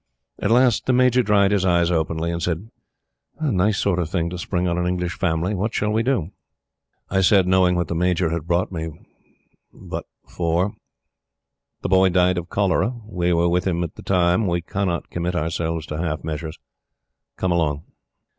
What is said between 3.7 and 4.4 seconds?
sort of thing to